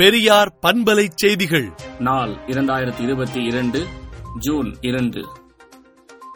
[0.00, 1.72] பெரியார் பண்பலை செய்திகள்.
[1.98, 3.86] நாள் இரண்டாயிரத்தி இருபத்தி இரண்டு
[4.38, 5.26] ஜூன் இரண்டு.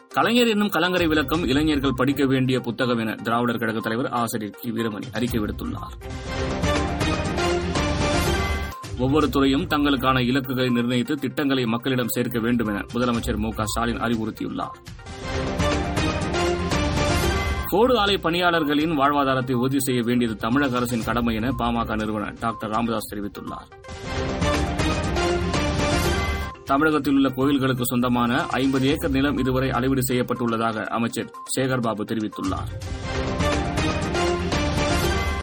[0.09, 4.71] கலைஞர் என்னும் கலங்கரை விளக்கம் இளைஞர்கள் படிக்க வேண்டிய புத்தகம் என திராவிடர் கழக தலைவர் ஆசிரியர் கி.
[4.71, 5.95] வீரமணி அறிக்கை விடுத்துள்ளார்.
[8.97, 14.77] ஒவ்வொரு துறையும் தங்களுக்கான இலக்குகளை நிர்ணயித்து திட்டங்களை மக்களிடம் சேர்க்க வேண்டும் என முதலமைச்சர் மு க ஸ்டாலின் அறிவுறுத்தியுள்ளார்.
[17.69, 23.09] கோடு ஆலை பணியாளர்களின் வாழ்வாதாரத்தை உறுதி செய்ய வேண்டியது தமிழக அரசின் கடமை என பாமக நிறுவனர் டாக்டர் ராமதாஸ்
[23.13, 23.69] தெரிவித்துள்ளார்.
[26.63, 32.71] தமிழகத்தில் உள்ள கோயில்களுக்கு சொந்தமான ஐம்பது ஏக்கர் நிலம் இதுவரை அளவீடு செய்யப்பட்டுள்ளதாக அமைச்சர் சேகர்பாபு தெரிவித்துள்ளார்.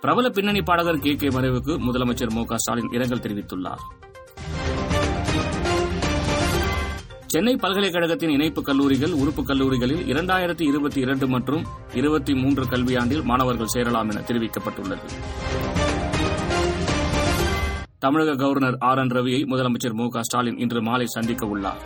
[0.00, 3.84] பிரபல பின்னணி பாடகர் கே கே மறைவுக்கு முதலமைச்சர் மு க ஸ்டாலின் இரங்கல் தெரிவித்துள்ளார்.
[7.32, 11.62] சென்னை பல்கலைக்கழகத்தின் இணைப்பு கல்லூரிகள் உறுப்பு கல்லூரிகளில் இரண்டாயிரத்தி இருபத்தி இரண்டு மற்றும்
[11.94, 15.06] இருபத்தி மூன்று கல்வியாண்டில் மாணவர்கள் சேரலாம் என தெரிவிக்கப்பட்டுள்ளது.
[17.98, 21.80] தமிழக கவர்னர் ஆர் என் ரவியை முதலமைச்சர் மு க ஸ்டாலின் இன்று மாலை சந்திக்க உள்ளார்.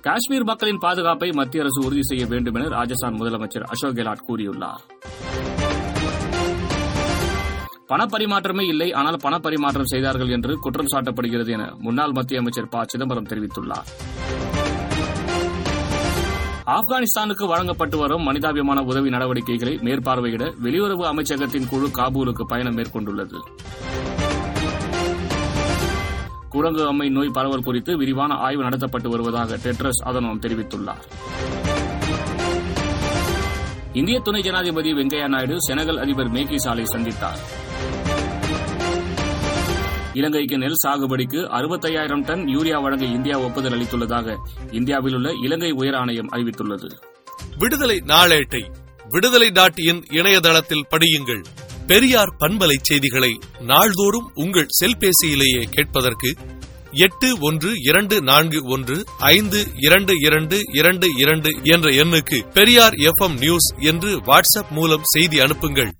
[0.00, 4.84] காஷ்மீர் மக்களின் பாதுகாப்பை மத்திய அரசு உறுதி செய்ய வேண்டும் என ராஜஸ்தான் முதலமைச்சர் அசோக் கெலாட் கூறியுள்ளார்.
[7.88, 12.84] பணப்பரிமாற்றமே இல்லை ஆனால் பணப்பரிமாற்றம் செய்தார்கள் என்று குற்றம் சாட்டப்படுகிறது என முன்னாள் மத்திய அமைச்சர் ப.
[12.86, 13.88] சிதம்பரம் தெரிவித்துள்ளார்.
[16.66, 23.38] ஆப்கானிஸ்தானுக்கு வழங்கப்பட்டு வரும் மனிதாபிமான உதவி நடவடிக்கைகளை மேற்பார்வையிட வெளியுறவு அமைச்சகத்தின் குழு காபூலுக்கு பயணம் மேற்கொண்டுள்ளது.
[26.48, 31.04] குரங்கு அம்மை நோய் பரவல் குறித்து விரிவான ஆய்வு நடத்தப்பட்டு வருவதாக டெட்ரஸ் அதனோம் தெரிவித்துள்ளார்.
[33.92, 37.66] இந்திய துணை ஜனாதிபதி வெங்கையா நாயுடு செனகல் அதிபர் மேக்கி சாலை சந்தித்தார்.
[40.12, 44.36] இலங்கைக்கு நெல் சாகுபடிக்கு அறுபத்தையாயிரம் டன் யூரியா வழங்க இந்தியா ஒப்புதல் அளித்துள்ளதாக
[44.70, 46.90] இந்தியாவில் உள்ள இலங்கை உயர் ஆணையம் அறிவித்துள்ளது.
[47.58, 48.74] விடுதலை நாளேட்டை
[49.08, 51.44] விடுதலை டாட் இன் இணையதளத்தில் படியுங்கள்.
[51.86, 56.34] பெரியார் பண்பலை செய்திகளை நாள்தோறும் உங்கள் செல்பேசியிலேயே கேட்பதற்கு
[56.92, 63.74] எட்டு ஒன்று இரண்டு நான்கு ஒன்று ஐந்து இரண்டு இரண்டு இரண்டு இரண்டு என்ற எண்ணுக்கு பெரியார் எஃப் நியூஸ்
[63.78, 65.92] என்று வாட்ஸ்அப் மூலம் செய்தி அனுப்புங்கள்.